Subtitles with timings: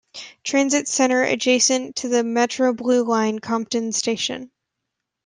[0.43, 4.49] Transit Center adjacent to the Metro Blue Line Compton Station.